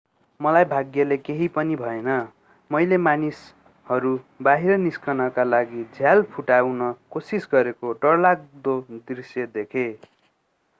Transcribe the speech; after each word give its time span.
मलाई 0.39 0.65
भाग्यले 0.65 1.17
केहि 1.17 1.47
पनि 1.47 1.75
भएन 1.75 2.07
मैले 2.71 2.97
मानिसहरू 2.99 4.13
बाहिर 4.41 4.77
निस्कनका 4.79 5.43
लागि 5.43 5.83
झ्याल 5.95 6.23
फुटाउन 6.31 6.91
कोशिस 7.09 7.47
गरेको 7.51 7.93
डरलाग्दो 8.01 8.79
दृश्य 9.07 9.45
देखे 9.53 9.87